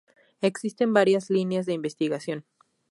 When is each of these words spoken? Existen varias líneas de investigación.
Existen 0.41 0.93
varias 0.95 1.29
líneas 1.29 1.67
de 1.67 1.73
investigación. 1.73 2.43